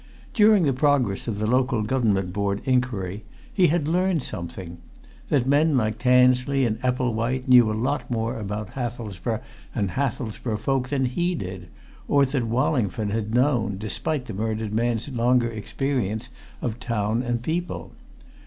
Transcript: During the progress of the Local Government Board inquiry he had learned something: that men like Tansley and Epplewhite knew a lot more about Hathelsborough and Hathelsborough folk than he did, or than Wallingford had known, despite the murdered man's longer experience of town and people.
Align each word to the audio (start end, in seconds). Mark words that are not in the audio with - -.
During 0.33 0.63
the 0.63 0.73
progress 0.73 1.27
of 1.27 1.37
the 1.37 1.45
Local 1.45 1.83
Government 1.83 2.33
Board 2.33 2.63
inquiry 2.65 3.23
he 3.53 3.67
had 3.67 3.87
learned 3.87 4.23
something: 4.23 4.79
that 5.27 5.45
men 5.45 5.77
like 5.77 5.99
Tansley 5.99 6.65
and 6.65 6.79
Epplewhite 6.81 7.47
knew 7.47 7.71
a 7.71 7.77
lot 7.79 8.09
more 8.09 8.39
about 8.39 8.71
Hathelsborough 8.71 9.41
and 9.75 9.91
Hathelsborough 9.91 10.57
folk 10.57 10.89
than 10.89 11.05
he 11.05 11.35
did, 11.35 11.67
or 12.07 12.25
than 12.25 12.49
Wallingford 12.49 13.11
had 13.11 13.35
known, 13.35 13.77
despite 13.77 14.25
the 14.25 14.33
murdered 14.33 14.73
man's 14.73 15.07
longer 15.07 15.51
experience 15.51 16.29
of 16.63 16.79
town 16.79 17.21
and 17.21 17.43
people. 17.43 17.91